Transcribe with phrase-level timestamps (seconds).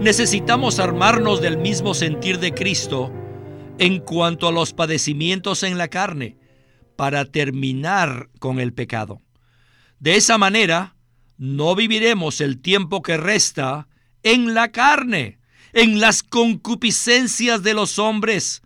[0.00, 3.12] necesitamos armarnos del mismo sentir de Cristo
[3.78, 6.38] en cuanto a los padecimientos en la carne
[6.96, 9.20] para terminar con el pecado.
[9.98, 10.96] De esa manera,
[11.36, 13.88] no viviremos el tiempo que resta
[14.22, 15.38] en la carne,
[15.72, 18.62] en las concupiscencias de los hombres,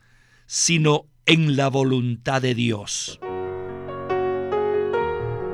[0.46, 3.20] sino en la voluntad de Dios.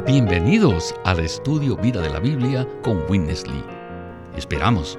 [0.07, 3.65] Bienvenidos al estudio Vida de la Biblia con Witness Lee.
[4.37, 4.99] Esperamos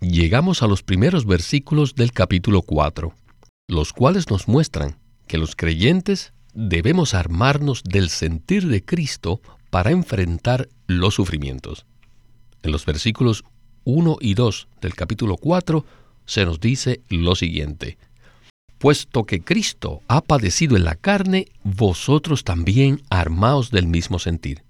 [0.00, 3.12] llegamos a los primeros versículos del capítulo 4,
[3.68, 10.68] los cuales nos muestran que los creyentes debemos armarnos del sentir de Cristo para enfrentar
[10.86, 11.86] los sufrimientos.
[12.62, 13.44] En los versículos
[13.84, 15.84] 1 y 2 del capítulo 4
[16.26, 17.98] se nos dice lo siguiente.
[18.78, 24.64] Puesto que Cristo ha padecido en la carne, vosotros también armaos del mismo sentir.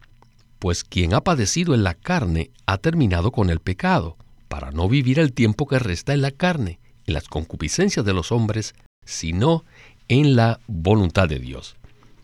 [0.58, 4.16] Pues quien ha padecido en la carne ha terminado con el pecado
[4.50, 8.32] para no vivir el tiempo que resta en la carne, en las concupiscencias de los
[8.32, 8.74] hombres,
[9.06, 9.64] sino
[10.08, 11.76] en la voluntad de Dios.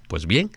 [0.08, 0.50] Pues bien,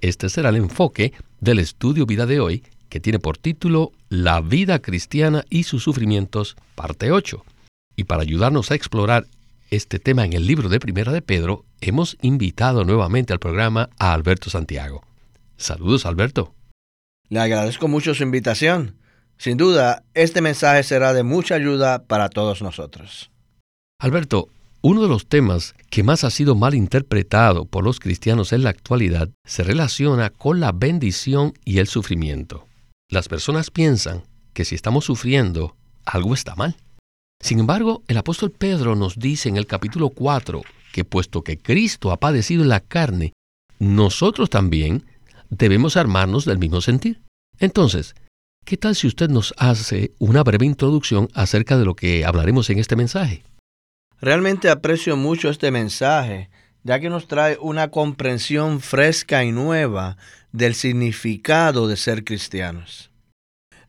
[0.00, 4.80] este será el enfoque del estudio vida de hoy, que tiene por título La vida
[4.80, 7.44] cristiana y sus sufrimientos, parte 8.
[7.94, 9.26] Y para ayudarnos a explorar
[9.70, 14.14] este tema en el libro de Primera de Pedro, hemos invitado nuevamente al programa a
[14.14, 15.04] Alberto Santiago.
[15.58, 16.54] Saludos, Alberto.
[17.28, 19.01] Le agradezco mucho su invitación.
[19.42, 23.32] Sin duda, este mensaje será de mucha ayuda para todos nosotros.
[24.00, 24.50] Alberto,
[24.82, 28.70] uno de los temas que más ha sido mal interpretado por los cristianos en la
[28.70, 32.68] actualidad se relaciona con la bendición y el sufrimiento.
[33.10, 34.22] Las personas piensan
[34.52, 35.74] que si estamos sufriendo,
[36.04, 36.76] algo está mal.
[37.40, 40.62] Sin embargo, el apóstol Pedro nos dice en el capítulo 4
[40.92, 43.32] que puesto que Cristo ha padecido en la carne,
[43.80, 45.04] nosotros también
[45.50, 47.22] debemos armarnos del mismo sentir.
[47.58, 48.14] Entonces,
[48.64, 52.78] ¿Qué tal si usted nos hace una breve introducción acerca de lo que hablaremos en
[52.78, 53.42] este mensaje?
[54.20, 56.48] Realmente aprecio mucho este mensaje,
[56.84, 60.16] ya que nos trae una comprensión fresca y nueva
[60.52, 63.10] del significado de ser cristianos.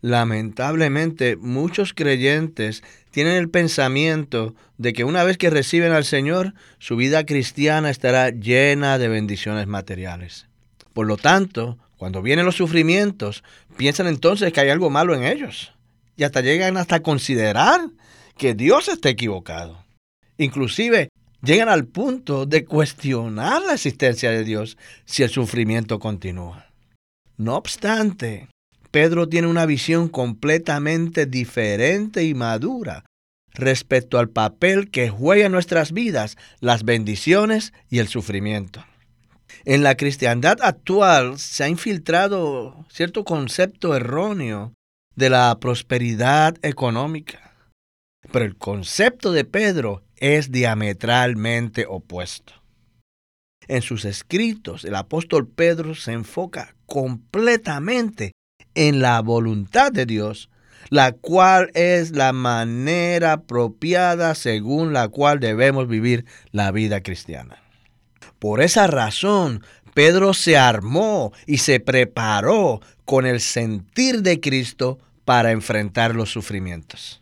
[0.01, 6.95] Lamentablemente, muchos creyentes tienen el pensamiento de que una vez que reciben al Señor, su
[6.95, 10.47] vida cristiana estará llena de bendiciones materiales.
[10.93, 13.45] Por lo tanto, cuando vienen los sufrimientos,
[13.77, 15.71] piensan entonces que hay algo malo en ellos.
[16.17, 17.79] Y hasta llegan hasta considerar
[18.37, 19.85] que Dios está equivocado.
[20.37, 21.07] Inclusive
[21.41, 26.65] llegan al punto de cuestionar la existencia de Dios si el sufrimiento continúa.
[27.37, 28.49] No obstante,
[28.91, 33.05] Pedro tiene una visión completamente diferente y madura
[33.53, 38.83] respecto al papel que juega en nuestras vidas las bendiciones y el sufrimiento.
[39.65, 44.73] En la cristiandad actual se ha infiltrado cierto concepto erróneo
[45.15, 47.53] de la prosperidad económica.
[48.31, 52.53] Pero el concepto de Pedro es diametralmente opuesto.
[53.69, 58.33] En sus escritos, el apóstol Pedro se enfoca completamente
[58.75, 60.49] en la voluntad de Dios,
[60.89, 67.62] la cual es la manera apropiada según la cual debemos vivir la vida cristiana.
[68.43, 75.51] Por esa razón, Pedro se armó y se preparó con el sentir de Cristo para
[75.51, 77.21] enfrentar los sufrimientos.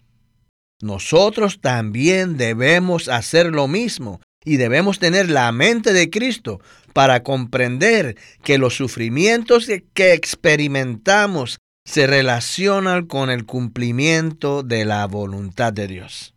[0.82, 6.60] Nosotros también debemos hacer lo mismo y debemos tener la mente de Cristo
[6.92, 15.72] para comprender que los sufrimientos que experimentamos se relacionan con el cumplimiento de la voluntad
[15.72, 16.34] de Dios.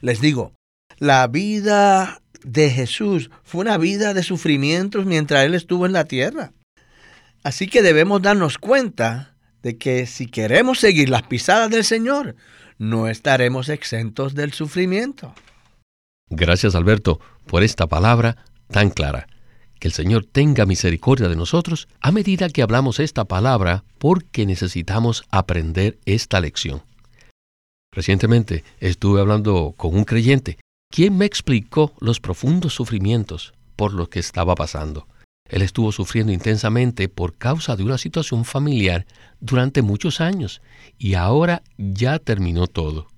[0.00, 0.54] Les digo,
[0.96, 6.52] la vida de Jesús fue una vida de sufrimientos mientras Él estuvo en la tierra.
[7.42, 12.36] Así que debemos darnos cuenta de que si queremos seguir las pisadas del Señor,
[12.78, 15.34] no estaremos exentos del sufrimiento.
[16.30, 18.36] Gracias Alberto por esta palabra
[18.68, 19.26] tan clara.
[19.78, 25.24] Que el Señor tenga misericordia de nosotros a medida que hablamos esta palabra porque necesitamos
[25.30, 26.82] aprender esta lección.
[27.92, 30.58] Recientemente estuve hablando con un creyente
[30.94, 35.08] ¿Quién me explicó los profundos sufrimientos por los que estaba pasando.
[35.48, 39.04] Él estuvo sufriendo intensamente por causa de una situación familiar
[39.40, 40.62] durante muchos años
[40.96, 43.08] y ahora ya terminó todo.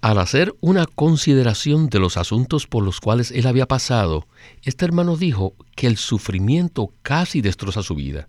[0.00, 4.26] Al hacer una consideración de los asuntos por los cuales él había pasado,
[4.62, 8.26] este hermano dijo que el sufrimiento casi destroza su vida,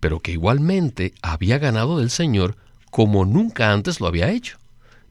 [0.00, 2.56] pero que igualmente había ganado del Señor
[2.90, 4.56] como nunca antes lo había hecho.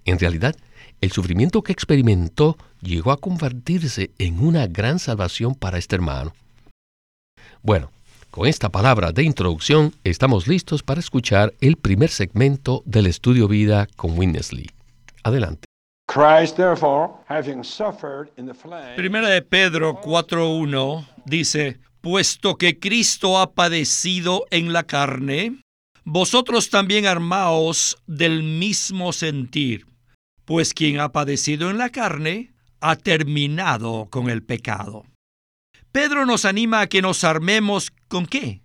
[0.06, 0.56] En realidad,
[1.02, 6.34] el sufrimiento que experimentó llegó a convertirse en una gran salvación para este hermano.
[7.62, 7.92] Bueno,
[8.32, 13.88] con esta palabra de introducción estamos listos para escuchar el primer segmento del estudio vida
[13.96, 14.70] con Winnesley.
[15.24, 15.66] Adelante.
[18.96, 25.58] Primera de Pedro 4.1 dice, puesto que Cristo ha padecido en la carne,
[26.04, 29.88] vosotros también armaos del mismo sentir,
[30.46, 35.06] pues quien ha padecido en la carne ha terminado con el pecado.
[35.92, 38.62] Pedro nos anima a que nos armemos con qué?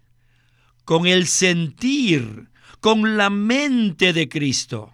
[0.84, 2.50] Con el sentir,
[2.80, 4.92] con la mente de Cristo.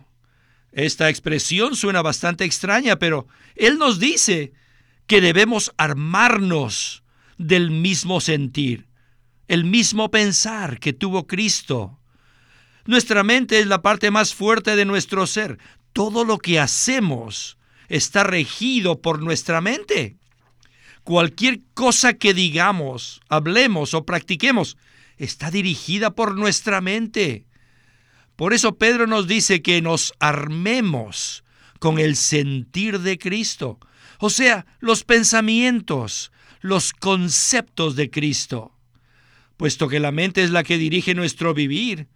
[0.72, 4.52] Esta expresión suena bastante extraña, pero Él nos dice
[5.06, 7.02] que debemos armarnos
[7.38, 8.86] del mismo sentir,
[9.48, 11.98] el mismo pensar que tuvo Cristo.
[12.84, 15.58] Nuestra mente es la parte más fuerte de nuestro ser.
[15.96, 17.56] Todo lo que hacemos
[17.88, 20.18] está regido por nuestra mente.
[21.04, 24.76] Cualquier cosa que digamos, hablemos o practiquemos
[25.16, 27.46] está dirigida por nuestra mente.
[28.36, 31.44] Por eso Pedro nos dice que nos armemos
[31.78, 33.78] con el sentir de Cristo,
[34.18, 38.76] o sea, los pensamientos, los conceptos de Cristo.
[39.56, 42.08] Puesto que la mente es la que dirige nuestro vivir,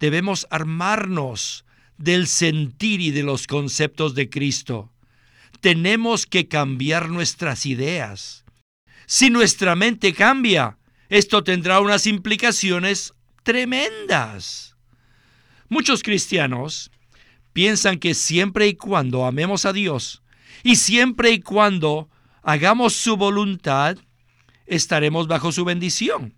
[0.00, 1.64] debemos armarnos
[2.02, 4.90] del sentir y de los conceptos de Cristo
[5.60, 8.44] tenemos que cambiar nuestras ideas.
[9.06, 10.78] Si nuestra mente cambia,
[11.08, 13.14] esto tendrá unas implicaciones
[13.44, 14.74] tremendas.
[15.68, 16.90] Muchos cristianos
[17.52, 20.24] piensan que siempre y cuando amemos a Dios
[20.64, 22.10] y siempre y cuando
[22.42, 23.96] hagamos su voluntad,
[24.66, 26.34] estaremos bajo su bendición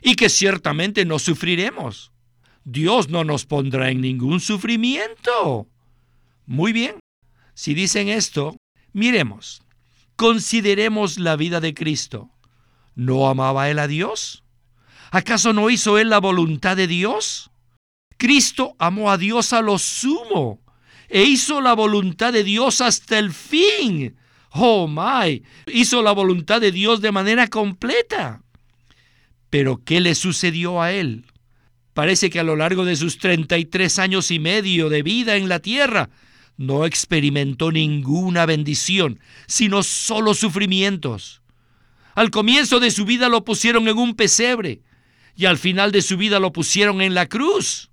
[0.00, 2.13] y que ciertamente no sufriremos.
[2.64, 5.68] Dios no nos pondrá en ningún sufrimiento.
[6.46, 6.96] Muy bien.
[7.54, 8.56] Si dicen esto,
[8.92, 9.62] miremos,
[10.16, 12.30] consideremos la vida de Cristo.
[12.94, 14.42] ¿No amaba él a Dios?
[15.10, 17.50] ¿Acaso no hizo él la voluntad de Dios?
[18.16, 20.60] Cristo amó a Dios a lo sumo
[21.08, 24.16] e hizo la voluntad de Dios hasta el fin.
[24.50, 28.42] Oh my, hizo la voluntad de Dios de manera completa.
[29.50, 31.26] Pero ¿qué le sucedió a él?
[31.94, 35.60] Parece que a lo largo de sus 33 años y medio de vida en la
[35.60, 36.10] tierra,
[36.56, 41.40] no experimentó ninguna bendición, sino solo sufrimientos.
[42.14, 44.82] Al comienzo de su vida lo pusieron en un pesebre
[45.36, 47.90] y al final de su vida lo pusieron en la cruz.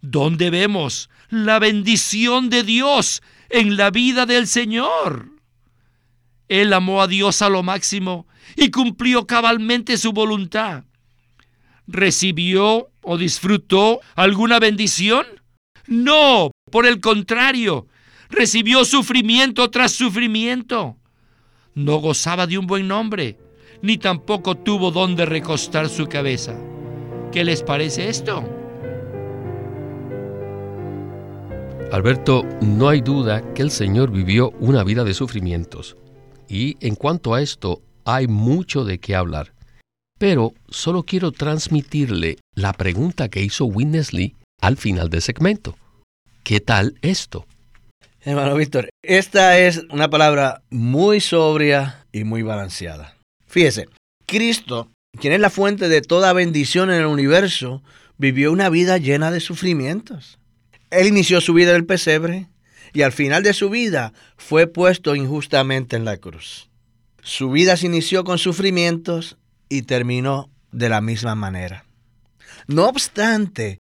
[0.00, 5.30] ¿Dónde vemos la bendición de Dios en la vida del Señor?
[6.48, 8.26] Él amó a Dios a lo máximo
[8.56, 10.84] y cumplió cabalmente su voluntad.
[11.86, 15.26] ¿Recibió o disfrutó alguna bendición?
[15.86, 17.86] No, por el contrario,
[18.30, 20.96] recibió sufrimiento tras sufrimiento.
[21.74, 23.38] No gozaba de un buen nombre,
[23.82, 26.54] ni tampoco tuvo donde recostar su cabeza.
[27.32, 28.48] ¿Qué les parece esto?
[31.92, 35.96] Alberto, no hay duda que el Señor vivió una vida de sufrimientos.
[36.48, 39.53] Y en cuanto a esto, hay mucho de qué hablar.
[40.18, 45.76] Pero solo quiero transmitirle la pregunta que hizo Witness Lee al final del segmento.
[46.44, 47.46] ¿Qué tal esto?
[48.22, 53.16] Hermano Víctor, esta es una palabra muy sobria y muy balanceada.
[53.46, 53.88] Fíjese,
[54.26, 54.88] Cristo,
[55.20, 57.82] quien es la fuente de toda bendición en el universo,
[58.16, 60.38] vivió una vida llena de sufrimientos.
[60.90, 62.48] Él inició su vida en el pesebre
[62.92, 66.70] y al final de su vida fue puesto injustamente en la cruz.
[67.22, 69.36] Su vida se inició con sufrimientos
[69.74, 71.84] y terminó de la misma manera.
[72.66, 73.78] No obstante,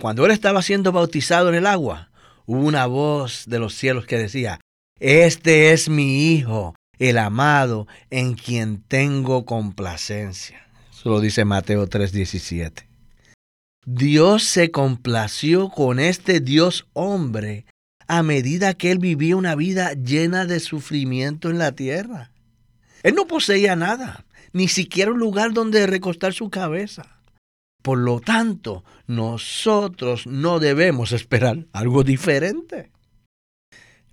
[0.00, 2.10] cuando él estaba siendo bautizado en el agua,
[2.46, 4.60] hubo una voz de los cielos que decía,
[4.98, 10.66] Este es mi Hijo, el amado, en quien tengo complacencia.
[10.92, 12.88] Eso lo dice Mateo 3:17.
[13.86, 17.64] Dios se complació con este Dios hombre
[18.06, 22.32] a medida que él vivía una vida llena de sufrimiento en la tierra.
[23.02, 27.18] Él no poseía nada, ni siquiera un lugar donde recostar su cabeza.
[27.82, 32.90] Por lo tanto, nosotros no debemos esperar algo diferente.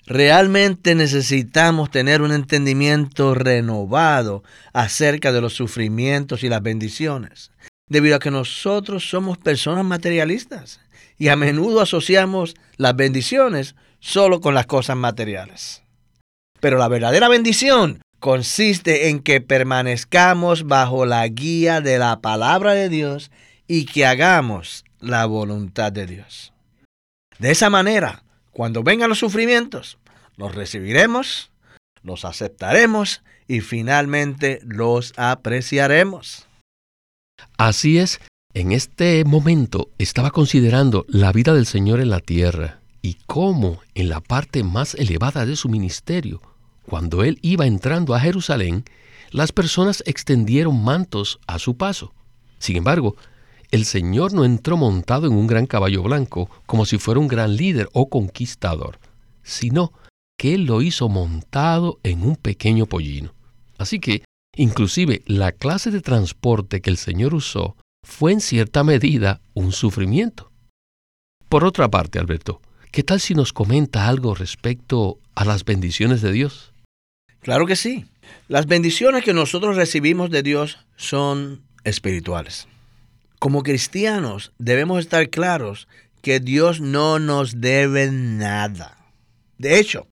[0.05, 7.51] Realmente necesitamos tener un entendimiento renovado acerca de los sufrimientos y las bendiciones,
[7.89, 10.79] debido a que nosotros somos personas materialistas
[11.17, 15.81] y a menudo asociamos las bendiciones solo con las cosas materiales.
[16.59, 22.89] Pero la verdadera bendición consiste en que permanezcamos bajo la guía de la palabra de
[22.89, 23.31] Dios
[23.67, 26.53] y que hagamos la voluntad de Dios.
[27.39, 29.97] De esa manera, cuando vengan los sufrimientos,
[30.37, 31.51] los recibiremos,
[32.03, 36.47] los aceptaremos y finalmente los apreciaremos.
[37.57, 38.21] Así es,
[38.53, 44.09] en este momento estaba considerando la vida del Señor en la tierra y cómo en
[44.09, 46.41] la parte más elevada de su ministerio,
[46.87, 48.85] cuando él iba entrando a Jerusalén,
[49.31, 52.13] las personas extendieron mantos a su paso.
[52.59, 53.15] Sin embargo,
[53.71, 57.55] el Señor no entró montado en un gran caballo blanco como si fuera un gran
[57.55, 58.99] líder o conquistador,
[59.43, 59.91] sino
[60.37, 63.33] que Él lo hizo montado en un pequeño pollino.
[63.77, 64.23] Así que,
[64.55, 67.75] inclusive, la clase de transporte que el Señor usó
[68.05, 70.51] fue en cierta medida un sufrimiento.
[71.49, 72.61] Por otra parte, Alberto,
[72.91, 76.73] ¿qué tal si nos comenta algo respecto a las bendiciones de Dios?
[77.45, 78.07] Claro que sí.
[78.47, 82.67] Las bendiciones que nosotros recibimos de Dios son espirituales.
[83.37, 85.87] Como cristianos debemos estar claros
[86.23, 88.97] que Dios no nos debe nada.
[89.59, 90.07] De hecho,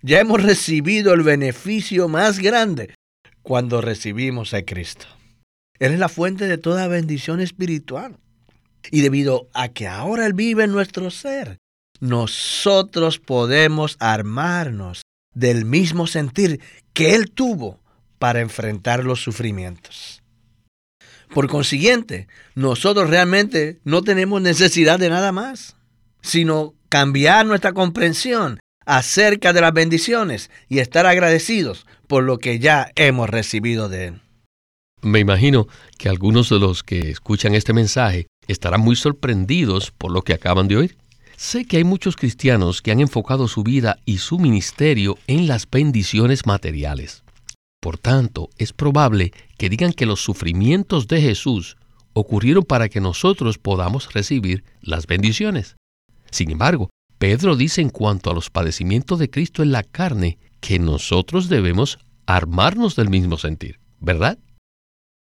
[0.00, 2.94] ya hemos recibido el beneficio más grande
[3.42, 5.04] cuando recibimos a Cristo.
[5.78, 8.16] Él es la fuente de toda bendición espiritual.
[8.90, 11.58] Y debido a que ahora Él vive en nuestro ser,
[12.00, 15.02] nosotros podemos armarnos
[15.38, 16.60] del mismo sentir
[16.92, 17.80] que Él tuvo
[18.18, 20.22] para enfrentar los sufrimientos.
[21.32, 25.76] Por consiguiente, nosotros realmente no tenemos necesidad de nada más,
[26.22, 32.90] sino cambiar nuestra comprensión acerca de las bendiciones y estar agradecidos por lo que ya
[32.96, 34.20] hemos recibido de Él.
[35.02, 35.68] Me imagino
[35.98, 40.66] que algunos de los que escuchan este mensaje estarán muy sorprendidos por lo que acaban
[40.66, 40.96] de oír.
[41.38, 45.70] Sé que hay muchos cristianos que han enfocado su vida y su ministerio en las
[45.70, 47.22] bendiciones materiales.
[47.80, 51.76] Por tanto, es probable que digan que los sufrimientos de Jesús
[52.12, 55.76] ocurrieron para que nosotros podamos recibir las bendiciones.
[56.32, 60.80] Sin embargo, Pedro dice en cuanto a los padecimientos de Cristo en la carne que
[60.80, 64.38] nosotros debemos armarnos del mismo sentir, ¿verdad?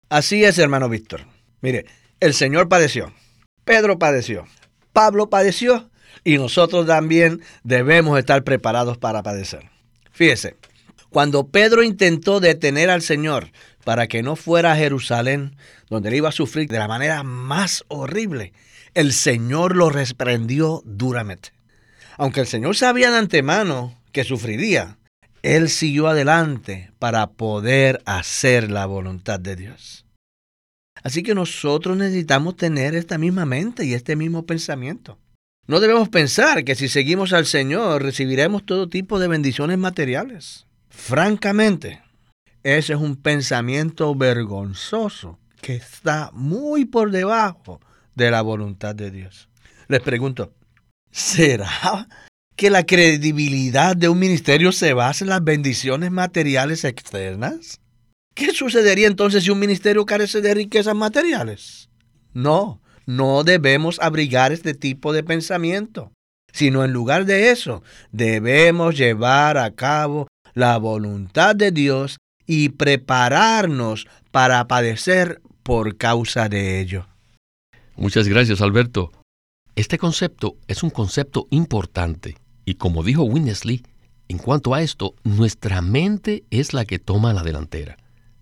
[0.10, 1.22] Así es, hermano Víctor.
[1.62, 1.88] Mire,
[2.20, 3.12] el Señor padeció,
[3.66, 4.46] Pedro padeció,
[4.94, 5.90] Pablo padeció
[6.24, 9.70] y nosotros también debemos estar preparados para padecer.
[10.12, 10.56] Fíjese,
[11.10, 13.52] cuando Pedro intentó detener al Señor
[13.84, 15.56] para que no fuera a Jerusalén,
[15.90, 18.54] donde él iba a sufrir de la manera más horrible,
[18.94, 21.50] el Señor lo reprendió duramente.
[22.18, 24.98] Aunque el Señor sabía de antemano que sufriría,
[25.42, 30.06] él siguió adelante para poder hacer la voluntad de Dios.
[31.04, 35.20] Así que nosotros necesitamos tener esta misma mente y este mismo pensamiento.
[35.66, 40.66] No debemos pensar que si seguimos al Señor recibiremos todo tipo de bendiciones materiales.
[40.90, 42.02] Francamente,
[42.64, 47.80] ese es un pensamiento vergonzoso que está muy por debajo
[48.14, 49.48] de la voluntad de Dios.
[49.88, 50.54] Les pregunto,
[51.12, 52.10] ¿será
[52.58, 57.80] que la credibilidad de un ministerio se basa en las bendiciones materiales externas?
[58.36, 61.90] ¿Qué sucedería entonces si un ministerio carece de riquezas materiales?
[62.34, 66.12] No, no debemos abrigar este tipo de pensamiento,
[66.52, 74.08] sino en lugar de eso, debemos llevar a cabo la voluntad de Dios y prepararnos
[74.32, 77.08] para padecer por causa de ello.
[77.96, 79.12] Muchas gracias, Alberto.
[79.76, 83.84] Este concepto es un concepto importante y como dijo Winnesley,
[84.28, 87.98] en cuanto a esto, nuestra mente es la que toma la delantera.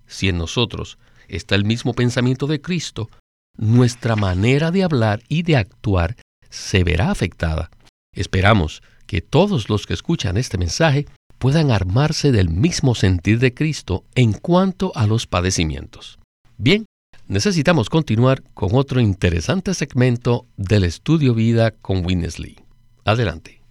[0.08, 3.10] Si en nosotros está el mismo pensamiento de Cristo,
[3.58, 6.16] nuestra manera de hablar y de actuar
[6.50, 7.70] se verá afectada.
[8.14, 11.06] Esperamos que todos los que escuchan este mensaje
[11.38, 16.20] puedan armarse del mismo sentir de Cristo en cuanto a los padecimientos.
[16.58, 16.86] Bien,
[17.28, 22.60] necesitamos continuar con otro interesante segmento del estudio vida con Winnesley.
[23.06, 23.62] Adelante.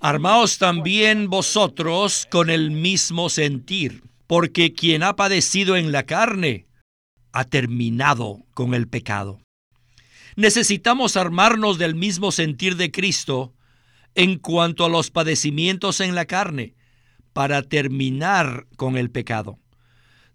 [0.00, 6.66] Armaos también vosotros con el mismo sentir, porque quien ha padecido en la carne
[7.32, 9.40] ha terminado con el pecado.
[10.34, 13.54] Necesitamos armarnos del mismo sentir de Cristo
[14.14, 16.74] en cuanto a los padecimientos en la carne,
[17.32, 19.58] para terminar con el pecado.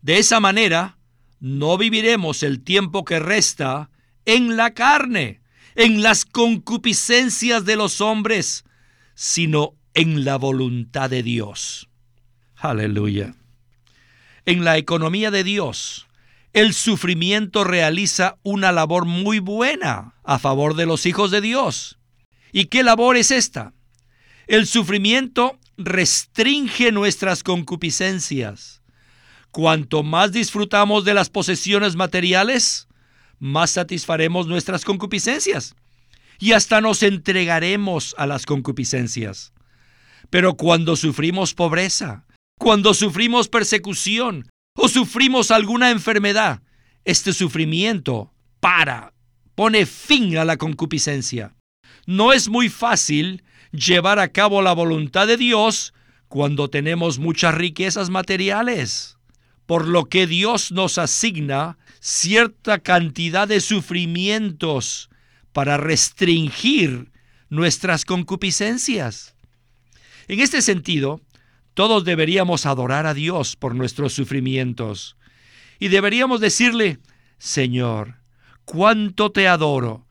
[0.02, 0.98] De esa manera,
[1.40, 3.90] no viviremos el tiempo que resta
[4.26, 5.42] en la carne,
[5.76, 8.64] en las concupiscencias de los hombres,
[9.18, 11.90] sino en la voluntad de Dios.
[12.56, 13.34] Aleluya.
[14.46, 16.06] En la economía de Dios,
[16.54, 21.98] el sufrimiento realiza una labor muy buena a favor de los hijos de Dios.
[22.52, 23.74] ¿Y qué labor es esta?
[24.46, 28.84] El sufrimiento restringe nuestras concupiscencias.
[29.50, 32.88] Cuanto más disfrutamos de las posesiones materiales,
[33.40, 35.76] más satisfaremos nuestras concupiscencias
[36.40, 39.54] y hasta nos entregaremos a las concupiscencias.
[40.30, 42.26] Pero cuando sufrimos pobreza,
[42.60, 46.62] cuando sufrimos persecución o sufrimos alguna enfermedad,
[47.06, 49.14] este sufrimiento para,
[49.56, 51.56] pone fin a la concupiscencia.
[52.06, 55.94] No es muy fácil llevar a cabo la voluntad de Dios
[56.28, 59.18] cuando tenemos muchas riquezas materiales,
[59.66, 65.10] por lo que Dios nos asigna cierta cantidad de sufrimientos
[65.54, 67.12] para restringir
[67.50, 69.36] nuestras concupiscencias.
[70.28, 71.22] En este sentido,
[71.74, 75.18] todos deberíamos adorar a Dios por nuestros sufrimientos
[75.80, 77.00] y deberíamos decirle,
[77.38, 78.16] Señor,
[78.66, 80.08] cuánto te adoro,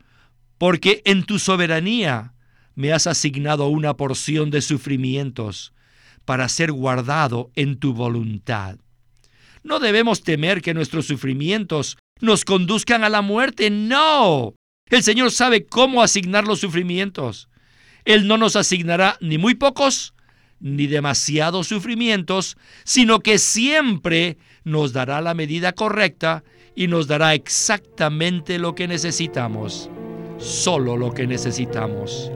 [0.59, 2.35] porque en tu soberanía
[2.75, 5.73] me has asignado una porción de sufrimientos
[6.25, 8.78] para ser guardado en tu voluntad.
[9.62, 14.55] No debemos temer que nuestros sufrimientos nos conduzcan a la muerte, no.
[14.88, 17.49] El Señor sabe cómo asignar los sufrimientos.
[18.05, 20.14] Él no nos asignará ni muy pocos
[20.61, 26.45] ni demasiados sufrimientos, sino que siempre nos dará la medida correcta
[26.76, 29.90] y nos dará exactamente lo que necesitamos,
[30.38, 32.31] solo lo que necesitamos.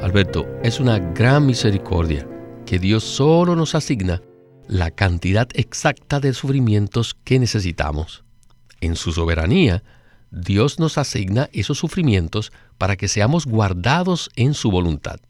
[0.00, 2.26] Alberto, es una gran misericordia
[2.66, 4.22] que Dios solo nos asigna
[4.66, 8.24] la cantidad exacta de sufrimientos que necesitamos.
[8.82, 9.84] En su soberanía,
[10.32, 15.20] Dios nos asigna esos sufrimientos para que seamos guardados en su voluntad.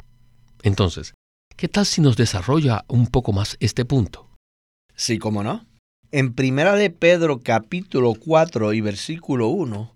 [0.62, 1.12] Entonces,
[1.54, 4.26] ¿qué tal si nos desarrolla un poco más este punto?
[4.94, 5.66] Sí, cómo no.
[6.12, 9.92] En Primera de Pedro capítulo 4 y versículo 1,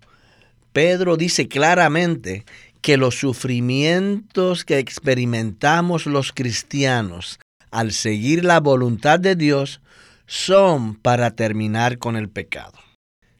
[0.71, 2.45] Pedro dice claramente
[2.81, 7.39] que los sufrimientos que experimentamos los cristianos
[7.71, 9.81] al seguir la voluntad de Dios
[10.27, 12.86] son para terminar con el pecado.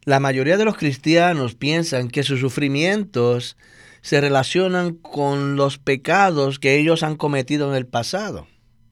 [0.07, 3.57] La mayoría de los cristianos piensan que sus sufrimientos
[3.99, 8.47] se relacionan con los pecados que ellos han cometido en el pasado.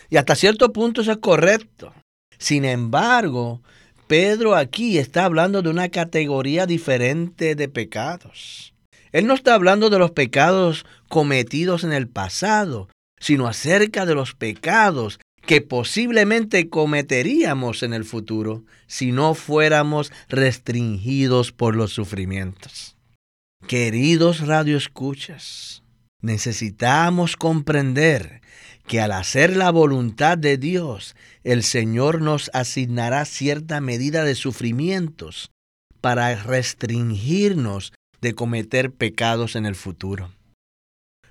[0.10, 1.94] Y hasta cierto punto eso es correcto.
[2.38, 3.62] Sin embargo,
[4.08, 8.74] Pedro aquí está hablando de una categoría diferente de pecados.
[9.14, 12.90] Él no está hablando de los pecados cometidos en el pasado,
[13.22, 21.52] sino acerca de los pecados que posiblemente cometeríamos en el futuro si no fuéramos restringidos
[21.52, 22.96] por los sufrimientos.
[23.68, 25.84] Queridos radioescuchas,
[26.22, 28.42] necesitamos comprender
[28.88, 35.52] que al hacer la voluntad de Dios, el Señor nos asignará cierta medida de sufrimientos
[36.02, 40.32] para restringirnos de cometer pecados en el futuro.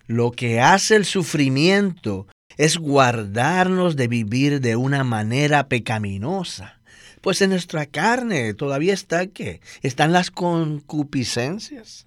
[0.06, 6.80] Lo que hace el sufrimiento es guardarnos de vivir de una manera pecaminosa.
[7.20, 12.06] Pues en nuestra carne todavía está que están las concupiscencias.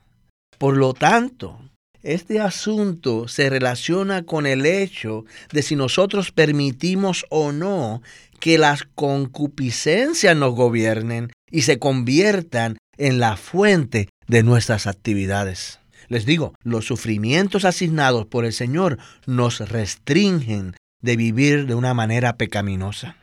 [0.58, 1.60] Por lo tanto,
[2.04, 8.02] este asunto se relaciona con el hecho de si nosotros permitimos o no
[8.40, 15.80] que las concupiscencias nos gobiernen y se conviertan en la fuente de nuestras actividades.
[16.10, 22.38] Les digo, los sufrimientos asignados por el Señor nos restringen de vivir de una manera
[22.38, 23.18] pecaminosa.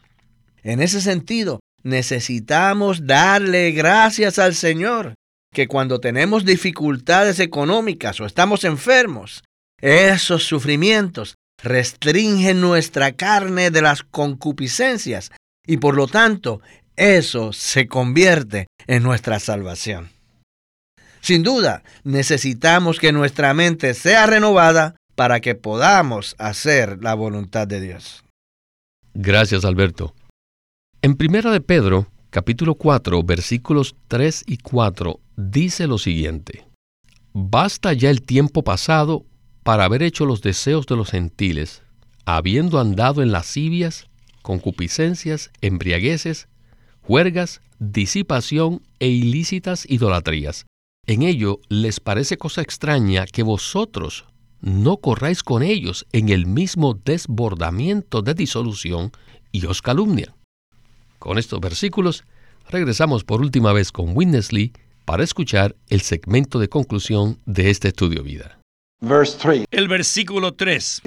[0.62, 5.14] En ese sentido, necesitamos darle gracias al Señor,
[5.52, 9.42] que cuando tenemos dificultades económicas o estamos enfermos,
[9.80, 15.30] esos sufrimientos restringen nuestra carne de las concupiscencias
[15.66, 16.60] y por lo tanto
[16.96, 20.13] eso se convierte en nuestra salvación.
[21.24, 27.80] Sin duda, necesitamos que nuestra mente sea renovada para que podamos hacer la voluntad de
[27.80, 28.22] Dios.
[29.14, 30.14] Gracias, Alberto.
[31.00, 36.66] En Primera de Pedro, capítulo 4, versículos 3 y 4, dice lo siguiente:
[37.32, 39.24] Basta ya el tiempo pasado
[39.62, 41.80] para haber hecho los deseos de los gentiles,
[42.26, 44.08] habiendo andado en lascivias,
[44.42, 46.48] concupiscencias, embriagueces,
[47.00, 50.66] juergas, disipación e ilícitas idolatrías
[51.06, 54.24] en ello les parece cosa extraña que vosotros
[54.60, 59.12] no corráis con ellos en el mismo desbordamiento de disolución
[59.52, 60.34] y os calumnian.
[61.18, 62.24] Con estos versículos,
[62.70, 64.72] regresamos por última vez con Witness Lee
[65.04, 68.58] para escuchar el segmento de conclusión de este estudio vida.
[69.70, 71.02] El versículo 3.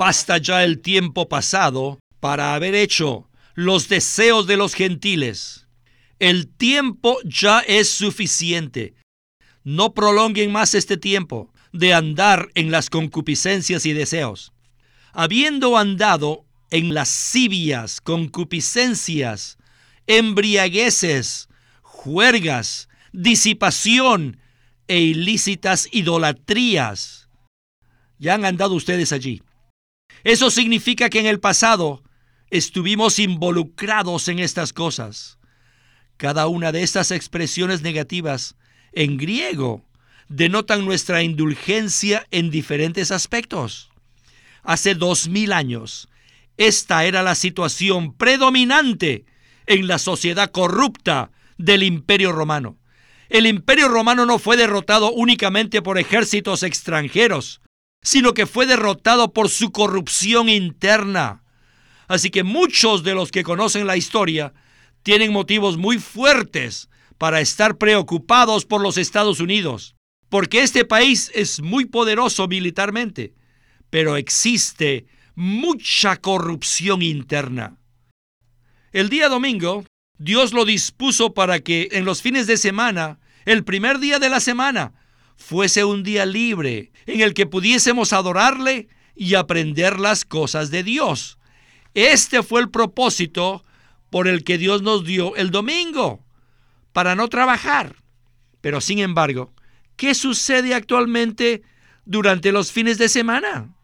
[0.00, 5.67] Basta ya el tiempo pasado para haber hecho los deseos de los gentiles.
[6.18, 8.94] El tiempo ya es suficiente.
[9.62, 14.52] No prolonguen más este tiempo de andar en las concupiscencias y deseos.
[15.12, 19.58] Habiendo andado en lascivias, concupiscencias,
[20.06, 21.48] embriagueces,
[21.82, 24.40] juergas, disipación
[24.88, 27.28] e ilícitas idolatrías.
[28.18, 29.42] Ya han andado ustedes allí.
[30.24, 32.02] Eso significa que en el pasado
[32.50, 35.37] estuvimos involucrados en estas cosas.
[36.18, 38.56] Cada una de estas expresiones negativas
[38.92, 39.84] en griego
[40.28, 43.90] denotan nuestra indulgencia en diferentes aspectos.
[44.64, 46.08] Hace dos mil años,
[46.56, 49.26] esta era la situación predominante
[49.66, 52.76] en la sociedad corrupta del Imperio Romano.
[53.28, 57.60] El Imperio Romano no fue derrotado únicamente por ejércitos extranjeros,
[58.02, 61.44] sino que fue derrotado por su corrupción interna.
[62.08, 64.52] Así que muchos de los que conocen la historia
[65.08, 69.96] tienen motivos muy fuertes para estar preocupados por los Estados Unidos,
[70.28, 73.32] porque este país es muy poderoso militarmente,
[73.88, 77.78] pero existe mucha corrupción interna.
[78.92, 79.86] El día domingo,
[80.18, 84.40] Dios lo dispuso para que en los fines de semana, el primer día de la
[84.40, 84.92] semana,
[85.36, 91.38] fuese un día libre en el que pudiésemos adorarle y aprender las cosas de Dios.
[91.94, 93.64] Este fue el propósito
[94.10, 96.24] por el que Dios nos dio el domingo,
[96.92, 97.96] para no trabajar.
[98.60, 99.52] Pero sin embargo,
[99.96, 101.62] ¿qué sucede actualmente
[102.04, 103.74] durante los fines de semana?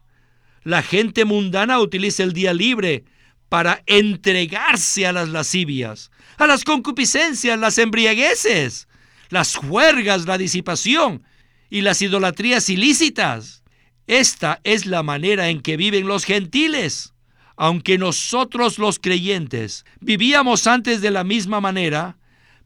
[0.63, 3.05] La gente mundana utiliza el día libre
[3.49, 8.87] para entregarse a las lascivias, a las concupiscencias, las embriagueces,
[9.29, 11.23] las juergas, la disipación
[11.69, 13.63] y las idolatrías ilícitas.
[14.07, 17.14] Esta es la manera en que viven los gentiles.
[17.57, 22.17] Aunque nosotros los creyentes vivíamos antes de la misma manera,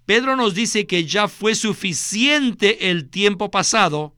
[0.06, 4.16] Pedro nos dice que ya fue suficiente el tiempo pasado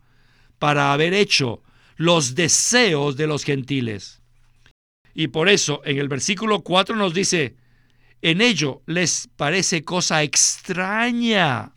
[0.60, 1.62] para haber hecho
[1.98, 4.22] los deseos de los gentiles.
[5.14, 7.56] Y por eso en el versículo 4 nos dice,
[8.22, 11.74] en ello les parece cosa extraña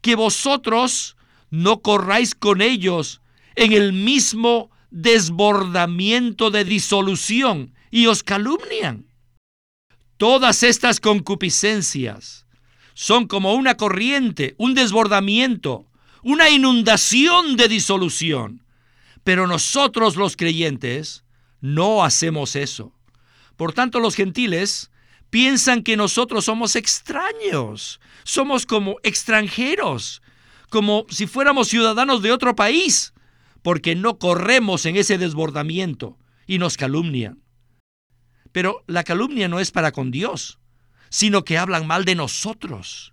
[0.00, 1.16] que vosotros
[1.50, 3.20] no corráis con ellos
[3.56, 9.06] en el mismo desbordamiento de disolución y os calumnian.
[10.16, 12.46] Todas estas concupiscencias
[12.94, 15.86] son como una corriente, un desbordamiento,
[16.22, 18.62] una inundación de disolución.
[19.24, 21.24] Pero nosotros los creyentes
[21.60, 22.92] no hacemos eso.
[23.56, 24.90] Por tanto, los gentiles
[25.30, 30.22] piensan que nosotros somos extraños, somos como extranjeros,
[30.68, 33.12] como si fuéramos ciudadanos de otro país,
[33.62, 37.40] porque no corremos en ese desbordamiento y nos calumnian.
[38.52, 40.58] Pero la calumnia no es para con Dios,
[41.08, 43.12] sino que hablan mal de nosotros.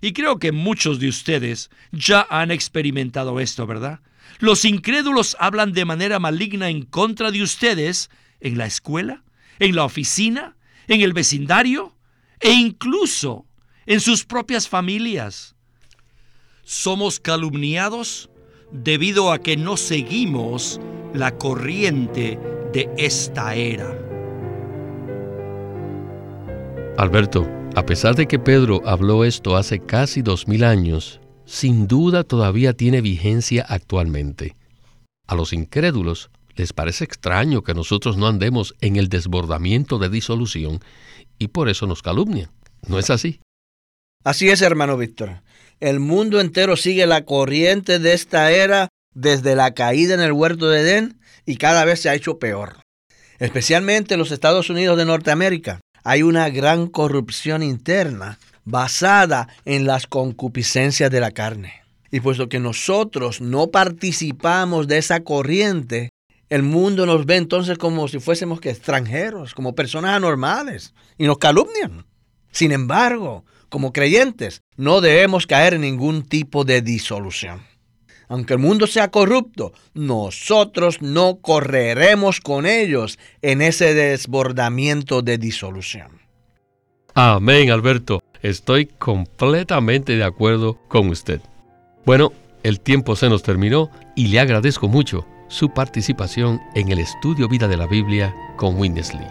[0.00, 4.00] Y creo que muchos de ustedes ya han experimentado esto, ¿verdad?
[4.38, 9.24] Los incrédulos hablan de manera maligna en contra de ustedes en la escuela,
[9.58, 11.96] en la oficina, en el vecindario
[12.40, 13.46] e incluso
[13.86, 15.56] en sus propias familias.
[16.62, 18.30] Somos calumniados
[18.70, 20.80] debido a que no seguimos
[21.14, 22.38] la corriente
[22.72, 24.07] de esta era.
[26.98, 32.24] Alberto, a pesar de que Pedro habló esto hace casi dos mil años, sin duda
[32.24, 34.56] todavía tiene vigencia actualmente.
[35.28, 40.80] A los incrédulos les parece extraño que nosotros no andemos en el desbordamiento de disolución
[41.38, 42.50] y por eso nos calumnian.
[42.88, 43.38] ¿No es así?
[44.24, 45.42] Así es, hermano Víctor.
[45.78, 50.68] El mundo entero sigue la corriente de esta era desde la caída en el huerto
[50.68, 52.78] de Edén y cada vez se ha hecho peor.
[53.38, 60.06] Especialmente en los Estados Unidos de Norteamérica hay una gran corrupción interna basada en las
[60.06, 61.82] concupiscencias de la carne.
[62.10, 66.08] Y puesto que nosotros no participamos de esa corriente,
[66.48, 71.36] el mundo nos ve entonces como si fuésemos que extranjeros, como personas anormales, y nos
[71.36, 72.06] calumnian.
[72.52, 77.60] Sin embargo, como creyentes, no debemos caer en ningún tipo de disolución.
[78.28, 86.20] Aunque el mundo sea corrupto, nosotros no correremos con ellos en ese desbordamiento de disolución.
[87.14, 88.22] Amén, Alberto.
[88.42, 91.40] Estoy completamente de acuerdo con usted.
[92.04, 97.48] Bueno, el tiempo se nos terminó y le agradezco mucho su participación en el estudio
[97.48, 99.26] Vida de la Biblia con Winnesley.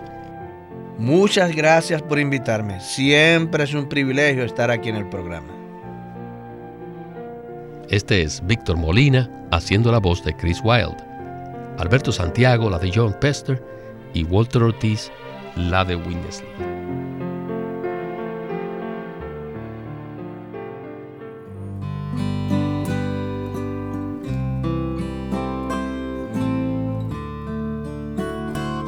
[0.98, 2.80] Muchas gracias por invitarme.
[2.80, 5.57] Siempre es un privilegio estar aquí en el programa.
[7.90, 10.98] Este es Víctor Molina haciendo la voz de Chris Wilde,
[11.78, 13.64] Alberto Santiago la de John Pester
[14.14, 15.10] y Walter Ortiz
[15.56, 16.50] la de Winnesley.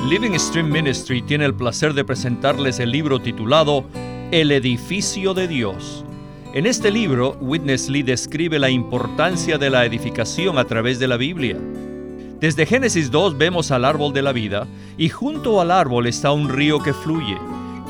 [0.09, 3.85] Living Stream Ministry tiene el placer de presentarles el libro titulado
[4.31, 6.03] El edificio de Dios
[6.51, 11.15] en este libro, Witness Lee describe la importancia de la edificación a través de la
[11.15, 11.57] Biblia.
[12.39, 14.65] Desde Génesis 2 vemos al árbol de la vida
[14.97, 17.37] y junto al árbol está un río que fluye.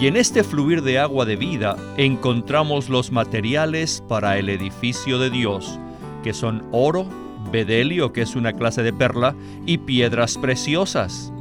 [0.01, 5.29] Y en este fluir de agua de vida encontramos los materiales para el edificio de
[5.29, 5.79] Dios,
[6.21, 7.07] que son oro,
[7.53, 11.31] bedelio, que es una clase de perla, y piedras preciosas.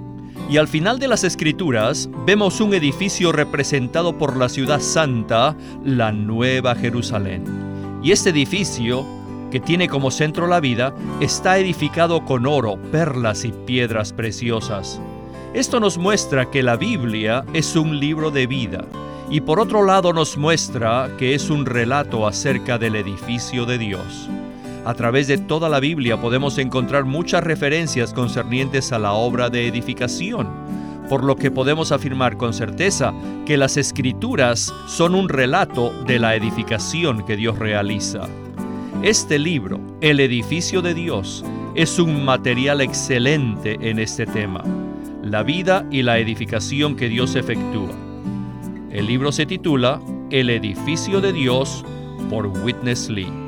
[0.49, 6.11] Y al final de las escrituras vemos un edificio representado por la ciudad santa, la
[6.11, 7.45] Nueva Jerusalén.
[8.03, 9.05] Y este edificio,
[9.51, 14.99] que tiene como centro la vida, está edificado con oro, perlas y piedras preciosas.
[15.53, 18.87] Esto nos muestra que la Biblia es un libro de vida
[19.31, 24.31] y por otro lado nos muestra que es un relato acerca del edificio de Dios.
[24.89, 29.69] A través de toda la Biblia podemos encontrar muchas referencias concernientes a la obra de
[29.69, 30.49] edificación,
[31.11, 33.13] por lo que podemos afirmar con certeza
[33.45, 38.31] que las escrituras son un relato de la edificación que Dios realiza.
[39.03, 44.65] Este libro, El edificio de Dios, es un material excelente en este tema,
[45.23, 47.93] la vida y la edificación que Dios efectúa.
[48.91, 51.85] El libro se titula El edificio de Dios
[52.31, 53.48] por Witness Lee.